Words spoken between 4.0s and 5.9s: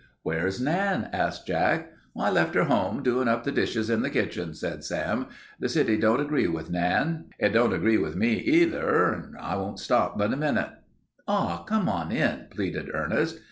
the kitchen," said Sam. "The